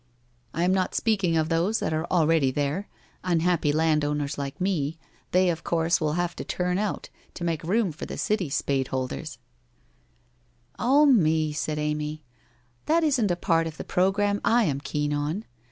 [0.51, 2.87] I am not speaking of those that are already there,
[3.23, 4.97] un happy landowners like me,
[5.29, 9.37] they of course will have to turn out, to make room for the city spadeholders/
[10.79, 12.23] 'Oh, me!' said Amy,
[12.87, 15.45] 'That isn't a part of the pro gramme 7 am keen on.